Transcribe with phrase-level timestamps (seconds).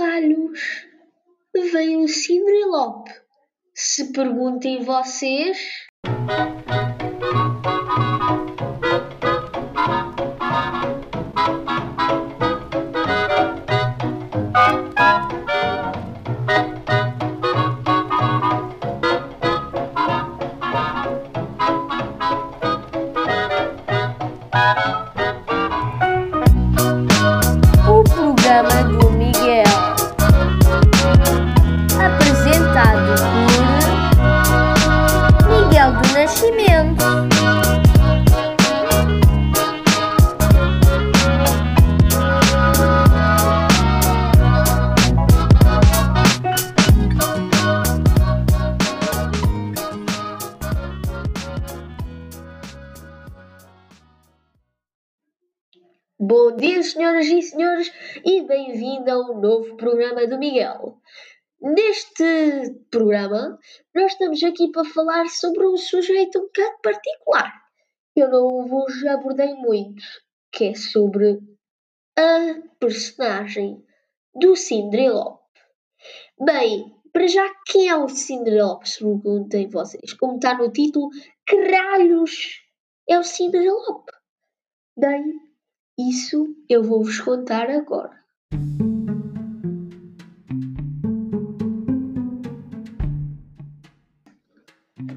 [0.00, 0.86] ralhos
[1.54, 3.08] veio o Cinderelop?
[3.74, 5.58] Se perguntem vocês.
[25.06, 25.09] O
[56.22, 57.90] Bom dia, senhoras e senhores,
[58.26, 61.00] e bem-vindo ao novo programa do Miguel.
[61.58, 63.58] Neste programa,
[63.94, 67.50] nós estamos aqui para falar sobre um sujeito um bocado particular.
[68.14, 70.02] Eu não vos abordei muito,
[70.52, 71.40] que é sobre
[72.18, 73.82] a personagem
[74.34, 75.40] do Cinderelop.
[76.38, 78.86] Bem, para já, quem é o Cinderelop?
[78.86, 80.12] Se perguntem vocês.
[80.12, 81.08] Como está no título,
[81.46, 82.60] que ralhos
[83.08, 84.04] é o Cinderelop?
[84.98, 85.49] Bem,
[86.08, 88.18] isso eu vou-vos contar agora.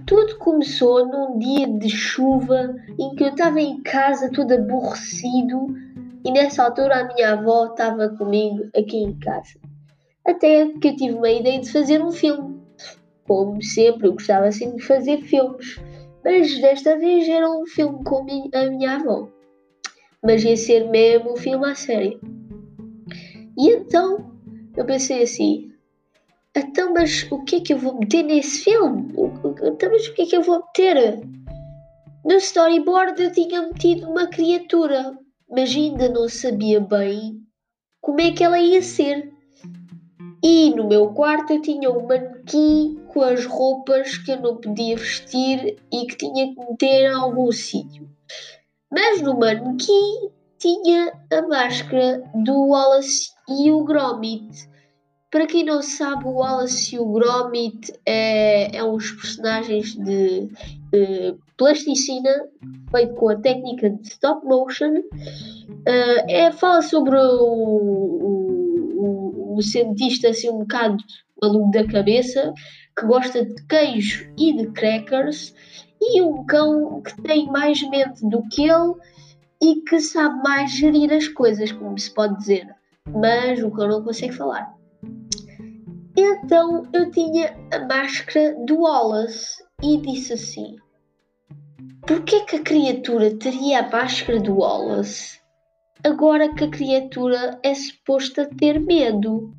[0.06, 5.68] Tudo começou num dia de chuva em que eu estava em casa todo aborrecido
[6.26, 9.60] e nessa altura a minha avó estava comigo aqui em casa.
[10.26, 12.62] Até que eu tive uma ideia de fazer um filme.
[13.28, 15.82] Como sempre, eu gostava sempre de fazer filmes,
[16.24, 18.20] mas desta vez era um filme com
[18.54, 19.33] a minha avó
[20.24, 22.20] mas ia ser mesmo um filme a sério.
[23.58, 24.32] E então
[24.76, 25.72] eu pensei assim:
[26.56, 29.12] então, mas o que é que eu vou meter nesse filme?
[29.64, 31.20] Então, mas o que é que eu vou meter?
[32.24, 35.18] No storyboard eu tinha metido uma criatura,
[35.50, 37.42] mas ainda não sabia bem
[38.00, 39.34] como é que ela ia ser.
[40.44, 44.96] E no meu quarto eu tinha um manequim com as roupas que eu não podia
[44.96, 48.10] vestir e que tinha que meter em algum sítio.
[48.94, 54.70] Mas no manequim tinha a máscara do Wallace e o Gromit.
[55.32, 60.48] Para quem não sabe, o Wallace e o Gromit é, é uns personagens de,
[60.92, 62.30] de plasticina
[62.92, 65.00] feito com a técnica de stop motion.
[65.00, 68.14] Uh, é, fala sobre o
[69.62, 70.98] cientista assim um bocado
[71.42, 72.54] maluco da cabeça
[72.98, 75.54] que gosta de queijo e de crackers
[76.04, 78.94] e um cão que tem mais mente do que ele
[79.62, 82.68] e que sabe mais gerir as coisas, como se pode dizer.
[83.10, 84.74] Mas o cão não consegue falar.
[86.16, 90.76] Então eu tinha a máscara do Wallace e disse assim:
[92.06, 95.44] Porquê que a criatura teria a máscara do Wallace
[96.04, 99.56] agora que a criatura é suposta ter medo?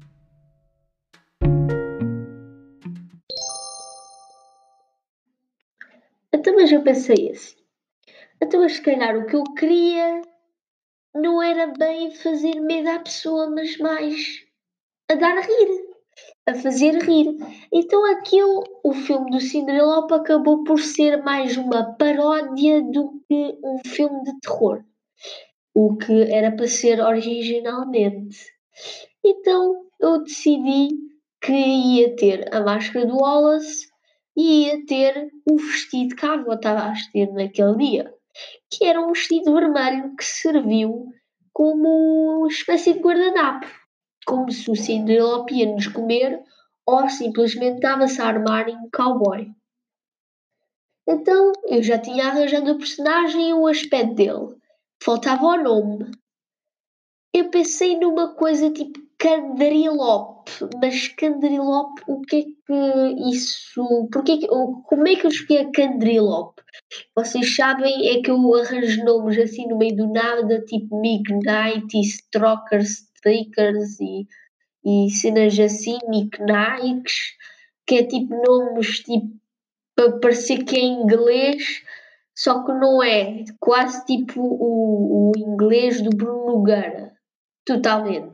[6.45, 7.57] Então, mas eu pensei assim.
[8.39, 10.21] Então, mas se calhar o que eu queria
[11.15, 14.45] não era bem fazer medo à pessoa, mas mais
[15.11, 15.87] a dar a rir,
[16.47, 17.35] a fazer rir.
[17.73, 23.79] Então, aquilo, o filme do Cinderelop acabou por ser mais uma paródia do que um
[23.87, 24.85] filme de terror,
[25.75, 28.53] o que era para ser originalmente.
[29.25, 30.91] Então, eu decidi
[31.41, 33.94] que ia ter a máscara do Wallace
[34.37, 38.15] e ia ter o vestido que a avó estava a vestir naquele dia,
[38.71, 41.09] que era um vestido vermelho que serviu
[41.53, 43.67] como espécie de guardanapo,
[44.27, 46.43] como se o Cinderelop ia nos comer
[46.87, 49.51] ou simplesmente estava-se a armar em cowboy.
[51.07, 54.57] Então eu já tinha arranjado o personagem e o aspecto dele,
[55.03, 56.11] faltava o nome.
[57.33, 60.51] Eu pensei numa coisa tipo Candrilop,
[60.83, 64.07] mas Candrilop, o que é que isso.
[64.13, 66.61] Porque que, como é que eu escolhi a Candrilop?
[67.17, 72.03] Vocês sabem é que eu arranjo nomes assim no meio do nada, tipo Midnight e
[72.03, 74.27] Strokers, Strikers e,
[74.85, 77.33] e cenas assim, Nicknikes,
[77.87, 79.41] que é tipo nomes tipo
[79.97, 81.83] para parecer que é inglês,
[82.37, 83.43] só que não é.
[83.59, 87.15] Quase tipo o, o inglês do Bruno Nogueira.
[87.65, 88.34] Totalmente.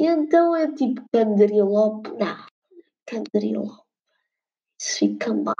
[0.00, 2.08] E então é tipo Candrilop.
[2.18, 2.46] Não,
[3.06, 3.82] Candrilop.
[4.80, 5.54] Isso fica mal.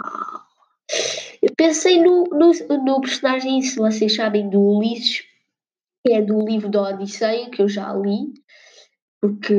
[1.39, 2.51] Eu pensei no, no,
[2.83, 5.23] no personagem, se vocês sabem, do Ulisses,
[6.03, 8.33] que é do livro da Odisseia, que eu já li.
[9.21, 9.53] porque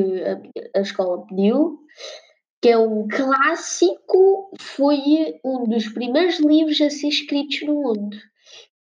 [0.74, 1.78] a, a escola pediu,
[2.60, 8.16] que é um clássico, foi um dos primeiros livros a ser escritos no mundo,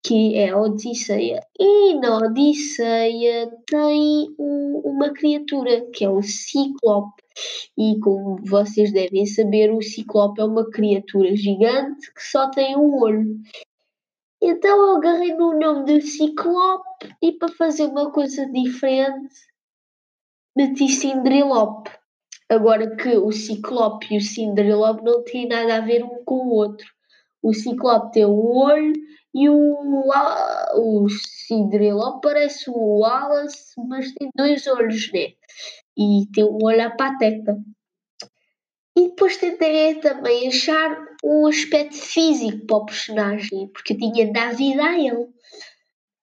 [0.02, 1.41] que é a Odisseia.
[1.58, 7.23] E na Odisseia tem um, uma criatura, que é o Ciclope.
[7.76, 13.00] E como vocês devem saber, o Ciclope é uma criatura gigante que só tem um
[13.00, 13.41] olho.
[14.43, 19.50] Então eu agarrei no nome do Ciclope e para fazer uma coisa diferente
[20.56, 21.91] meti Cinderelope.
[22.49, 26.50] Agora que o Ciclope e o Cinderelope não têm nada a ver um com o
[26.50, 26.87] outro.
[27.42, 28.92] O Ciclope tem um olho
[29.34, 30.04] e o,
[30.75, 35.28] o Cinderelope parece o Wallace, mas tem dois olhos, né?
[35.96, 37.56] E tem um olho à pateta.
[38.96, 44.54] E depois tentei também achar um aspecto físico para o personagem, porque eu tinha dar
[44.54, 45.28] vida a ele.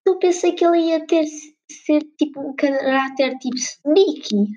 [0.06, 1.26] Eu pensei que ele ia ter
[1.70, 4.48] ser tipo um caráter tipo sneaky.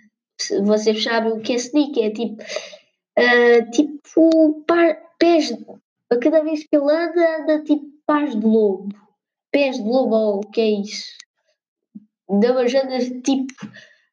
[0.64, 2.02] Vocês sabem o que é sneaky?
[2.02, 2.42] É tipo,
[3.18, 5.52] uh, tipo par, pés,
[6.18, 8.88] cada vez que ele anda, anda tipo pés de lobo.
[9.52, 11.06] Pés de lobo, ou o que é isso?
[12.28, 13.54] Dá umas andas tipo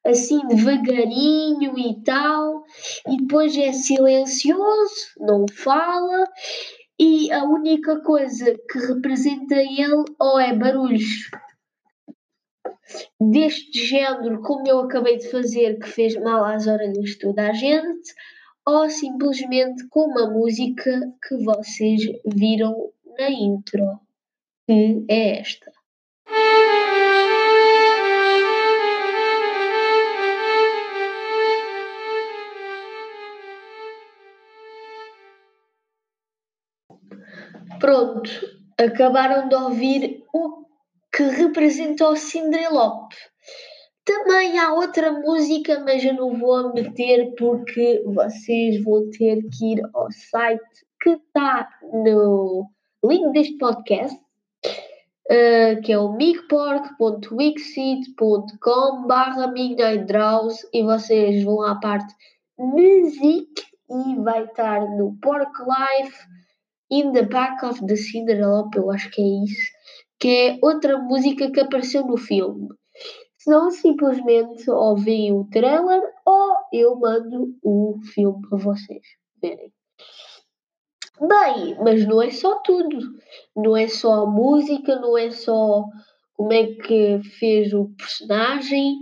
[0.04, 2.64] assim devagarinho e tal,
[3.06, 6.24] e depois é silencioso, não fala,
[6.98, 11.30] e a única coisa que representa ele ou é barulhos
[13.20, 17.52] deste género, como eu acabei de fazer, que fez mal às orelhas de toda a
[17.52, 18.14] gente,
[18.68, 23.98] ou simplesmente como a música que vocês viram na intro,
[24.66, 25.72] que é esta.
[37.80, 38.30] Pronto,
[38.76, 40.66] acabaram de ouvir o
[41.10, 43.16] que representa o Cinderelope.
[44.08, 49.82] Também há outra música, mas eu não vou meter porque vocês vão ter que ir
[49.92, 52.70] ao site que está no
[53.04, 59.52] link deste podcast, uh, que é o migpork.wixit.com barra
[60.72, 62.14] e vocês vão à parte
[62.58, 66.16] music e vai estar no Pork Life
[66.90, 69.70] in the back of the Cinderella, eu acho que é isso,
[70.18, 72.70] que é outra música que apareceu no filme.
[73.38, 79.02] Senão simplesmente ouvem o trailer ou eu mando o filme para vocês
[79.40, 79.72] verem.
[81.20, 82.98] Bem, mas não é só tudo.
[83.56, 85.84] Não é só a música, não é só
[86.34, 88.96] como é que fez o personagem.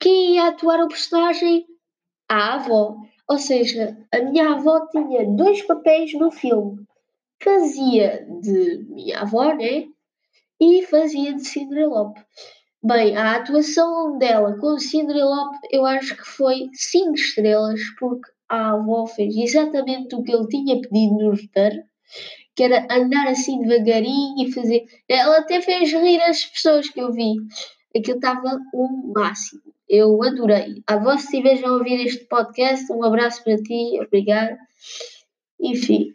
[0.00, 1.66] Quem ia atuar o personagem?
[2.28, 2.96] A avó.
[3.28, 6.86] Ou seja, a minha avó tinha dois papéis no filme
[7.42, 9.86] fazia de minha avó, né?
[10.60, 12.20] E fazia de Cinderelope.
[12.82, 19.06] Bem, a atuação dela com Cinderelope eu acho que foi 5 estrelas, porque a avó
[19.06, 21.82] fez exatamente o que ele tinha pedido no roteiro,
[22.54, 24.84] que era andar assim devagarinho e fazer.
[25.08, 27.34] Ela até fez rir as pessoas que eu vi.
[27.96, 29.62] Aquilo estava o máximo.
[29.88, 30.82] Eu adorei.
[30.86, 34.56] A vós, se estiveres a ouvir este podcast, um abraço para ti, obrigado.
[35.60, 36.14] Enfim,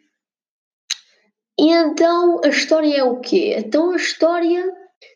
[1.59, 3.55] e então a história é o quê?
[3.57, 4.65] Então a história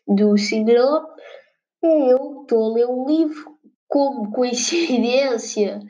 [0.06, 1.04] do Cinderela
[1.82, 5.80] eu estou a ler um livro como coincidência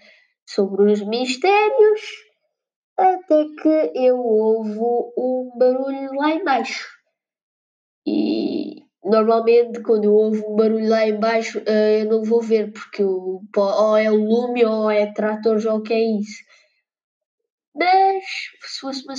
[0.47, 2.01] sobre os mistérios
[2.97, 6.89] até que eu ouvo um barulho lá embaixo.
[8.07, 13.03] E normalmente quando eu ouvo um barulho lá embaixo eh, eu não vou ver porque
[13.03, 16.43] eu, ou é o lume ou é tratores ou o que é isso.
[17.75, 18.25] Mas
[18.63, 19.15] se fosse uma,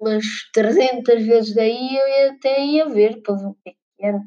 [0.00, 0.24] umas
[0.54, 4.20] 300 vezes daí eu até ia ver para ver o que, é que era.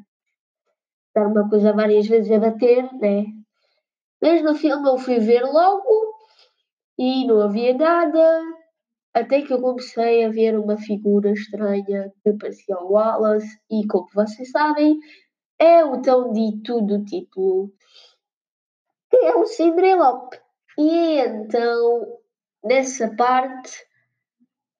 [1.14, 3.24] Dar uma coisa várias vezes a bater, né?
[4.20, 6.14] Mas no filme eu fui ver logo
[6.98, 8.42] e não havia nada.
[9.12, 14.08] Até que eu comecei a ver uma figura estranha que parecia o Wallace, e como
[14.12, 14.98] vocês sabem,
[15.58, 17.72] é o tão dito do título,
[19.08, 20.36] que é o Cinderelope.
[20.76, 22.18] E então,
[22.64, 23.86] nessa parte,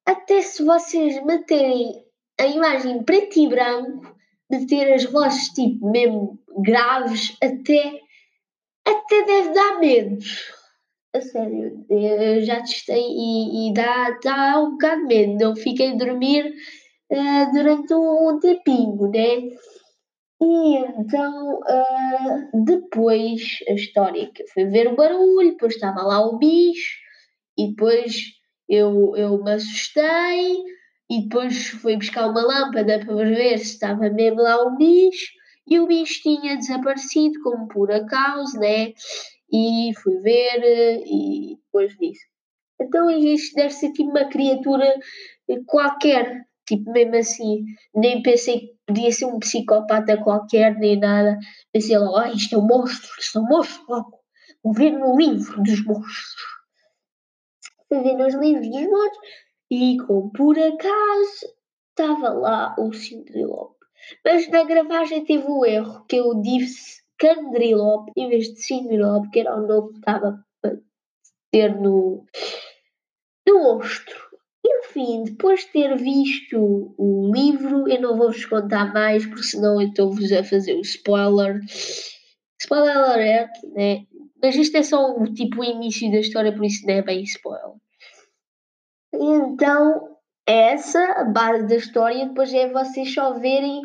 [0.04, 2.04] até se vocês meterem
[2.40, 4.16] a imagem preto e branco,
[4.50, 8.00] meter as vozes tipo mesmo graves, até,
[8.84, 10.18] até deve dar medo.
[11.14, 15.42] A sério, eu já testei e, e dá, dá um bocado de medo.
[15.42, 16.52] Eu fiquei a dormir
[17.10, 19.48] uh, durante um, um, tempinho, né?
[20.42, 26.36] E então, uh, depois, a história que fui ver o barulho, depois estava lá o
[26.36, 26.98] bicho,
[27.56, 28.16] e depois
[28.68, 30.64] eu, eu me assustei
[31.10, 35.32] e depois fui buscar uma lâmpada para ver se estava mesmo lá o bicho
[35.66, 38.92] e o bicho tinha desaparecido como por acaso, né?
[39.54, 42.26] e fui ver e depois disse.
[42.80, 44.84] Então isto deve ser tipo uma criatura
[45.48, 51.38] eh, qualquer, tipo mesmo assim, nem pensei que podia ser um psicopata qualquer, nem nada.
[51.72, 54.18] Pensei logo, ah, isto é um monstro, isto é um monstro, logo.
[54.62, 56.54] Vou ver no livro dos monstros.
[57.88, 59.28] Fui ver nos livros dos monstros
[59.70, 61.46] e como por acaso
[61.90, 63.74] estava lá o Cinderelop.
[64.24, 69.40] Mas na gravagem teve o erro que eu disse Candrilop em vez de Cinderelop, que
[69.40, 70.78] era o nome que estava para
[71.50, 72.26] ter no,
[73.46, 74.34] no monstro.
[74.66, 79.88] Enfim, depois de ter visto o livro, eu não vou-vos contar mais, porque senão eu
[79.88, 81.60] estou-vos a fazer o spoiler.
[82.60, 84.06] Spoiler alert, né?
[84.42, 87.22] Mas isto é só o tipo o início da história, por isso não é bem
[87.22, 87.76] spoiler.
[89.20, 90.16] Então,
[90.46, 93.82] essa a base da história, depois é vocês só verem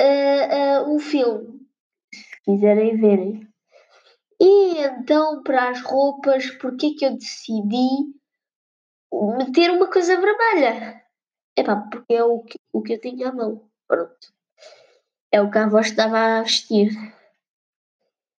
[0.00, 1.60] uh, uh, o filme,
[2.12, 3.48] se quiserem verem.
[4.40, 8.12] E então, para as roupas, porque que eu decidi
[9.38, 11.00] meter uma coisa vermelha?
[11.56, 13.68] Epá, porque é o que, o que eu tinha à mão.
[13.86, 14.32] Pronto.
[15.30, 16.90] É o que a avó estava a vestir.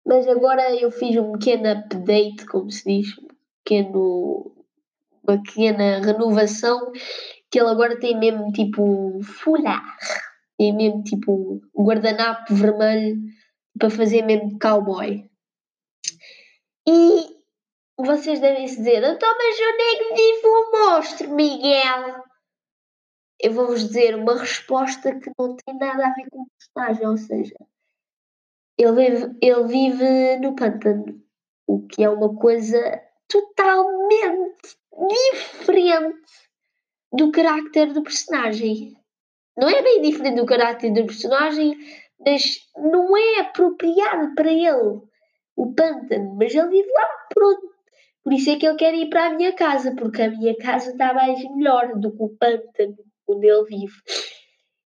[0.05, 3.29] Mas agora eu fiz um pequeno update, como se diz, um
[3.63, 4.62] pequeno,
[5.27, 6.93] pequena renovação,
[7.51, 9.85] que ele agora tem mesmo tipo foulard,
[10.59, 13.17] tem mesmo tipo um guardanapo vermelho
[13.79, 15.29] para fazer mesmo cowboy.
[16.89, 17.37] E
[17.99, 22.25] vocês devem se dizer, então mas eu nem vivo o monstro, Miguel.
[23.41, 27.17] Eu vou-vos dizer uma resposta que não tem nada a ver com o personagem, ou
[27.17, 27.55] seja,
[28.79, 31.23] ele vive, ele vive no pântano,
[31.67, 32.79] o que é uma coisa
[33.29, 34.77] totalmente
[35.09, 36.19] diferente
[37.13, 38.95] do carácter do personagem.
[39.57, 41.77] Não é bem diferente do carácter do personagem,
[42.25, 45.01] mas não é apropriado para ele
[45.57, 47.73] o pântano, mas ele vive lá, pronto.
[48.25, 50.93] Por isso é que ele quer ir para a minha casa, porque a minha casa
[50.93, 52.97] está mais melhor do que o pântano
[53.29, 53.95] onde ele vive.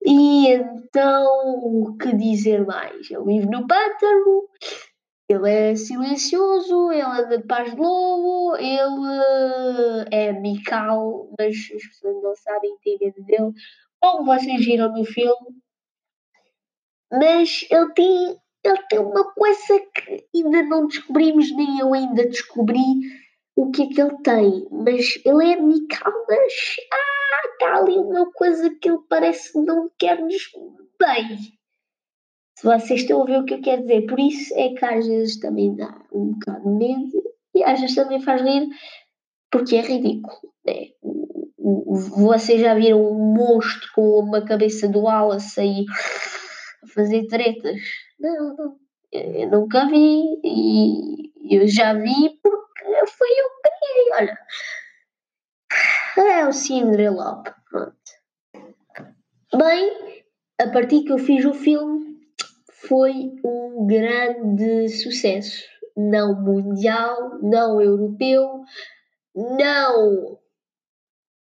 [0.05, 1.27] E então,
[1.63, 3.11] o que dizer mais?
[3.11, 4.49] Ele vive no pântano,
[5.29, 12.23] ele é silencioso, ele anda de paz de lobo, ele é amical, mas as pessoas
[12.23, 13.53] não sabem, têm medo dele,
[14.01, 15.63] como vocês viram no filme.
[17.11, 22.81] Mas ele tem, ele tem uma coisa que ainda não descobrimos, nem eu ainda descobri
[23.57, 24.69] o que é que ele tem.
[24.71, 26.53] Mas ele é amical, mas
[26.93, 30.51] ah, está ali uma coisa que ele parece não quer-nos
[30.99, 31.39] bem.
[32.63, 35.39] Vocês estão a ver o que eu quero dizer, por isso é que às vezes
[35.41, 37.23] também dá um bocado de medo
[37.55, 38.69] e às vezes também faz rir
[39.51, 40.39] porque é ridículo.
[40.65, 40.89] Né?
[42.17, 45.85] Vocês já viram um monstro com uma cabeça do Wallace aí
[46.83, 47.81] a fazer tretas?
[48.19, 48.77] Não, não.
[49.13, 54.39] Eu nunca vi e eu já vi porque foi eu que criei, olha.
[56.17, 57.97] É o Cinderella, pronto.
[59.55, 60.25] Bem,
[60.59, 62.12] a partir que eu fiz o filme,
[62.87, 65.65] foi um grande sucesso.
[65.97, 68.63] Não mundial, não europeu,
[69.35, 70.39] não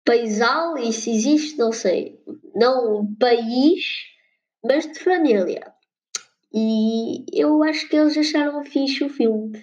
[0.04, 2.18] paisal, isso existe, não sei.
[2.54, 3.84] Não país,
[4.64, 5.72] mas de família.
[6.52, 9.60] E eu acho que eles acharam fixe o filme.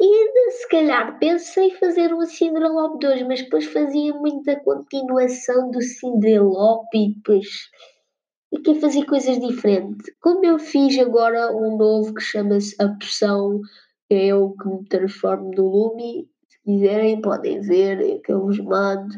[0.00, 5.82] E ainda se calhar pensei fazer um Cinderelop 2, mas depois fazia muita continuação do
[5.82, 7.46] Cinderelop e depois
[8.52, 10.12] e quer fazer coisas diferentes.
[10.20, 13.60] Como eu fiz agora um novo que chama-se A Poção,
[14.08, 16.28] que é eu que me transformo no Lumi.
[16.48, 19.14] Se quiserem, podem ver, é que eu vos mando.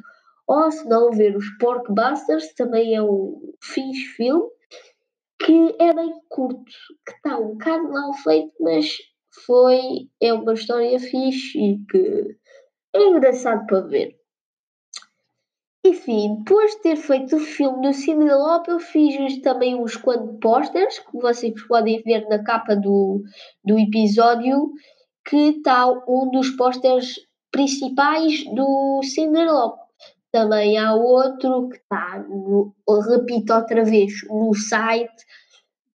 [0.46, 4.50] Ou se não, ver os Porkbusters, também é um fixe filme,
[5.38, 6.64] que é bem curto,
[7.06, 8.96] que está um bocado mal feito, mas
[9.46, 9.80] foi,
[10.20, 12.36] é uma história fixe e que
[12.94, 14.21] é engraçado para ver.
[15.84, 21.00] Enfim, depois de ter feito o filme do Cinderella, eu fiz também uns quantos posters,
[21.00, 23.20] que vocês podem ver na capa do,
[23.64, 24.70] do episódio,
[25.24, 27.16] que está um dos posters
[27.50, 29.74] principais do Cinderella.
[30.30, 32.24] Também há outro que está,
[33.10, 35.24] repito outra vez, no site.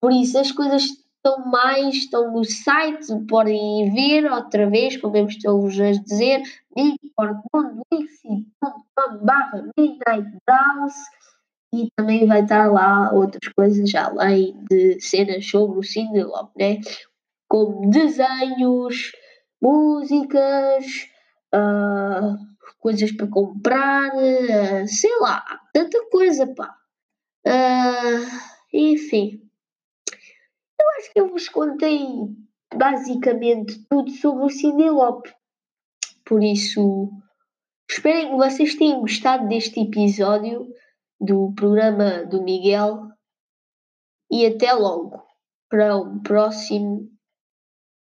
[0.01, 0.83] Por isso as coisas
[1.27, 6.43] estão mais, estão no site, podem ver outra vez, como eu estou-vos a dizer,
[9.23, 9.69] barra
[11.75, 16.81] e também vai estar lá outras coisas além de cenas sobre o Cinderlop, né?
[17.49, 19.13] Como desenhos,
[19.61, 20.87] músicas,
[21.55, 22.37] uh,
[22.79, 26.75] coisas para comprar, uh, sei lá, tanta coisa, pá.
[27.47, 28.27] Uh,
[28.73, 29.46] enfim,
[30.81, 32.07] eu acho que eu vos contei
[32.75, 35.27] basicamente tudo sobre o Cindy Lop.
[36.25, 37.11] Por isso,
[37.89, 40.67] espero que vocês tenham gostado deste episódio
[41.21, 43.09] do programa do Miguel
[44.31, 45.25] e até logo
[45.69, 47.09] para um próximo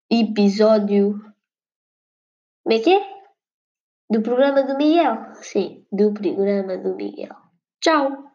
[0.10, 1.20] episódio.
[2.64, 3.22] Como é que é?
[4.10, 5.34] Do programa do Miguel.
[5.36, 7.36] Sim, do programa do Miguel.
[7.82, 8.31] Tchau!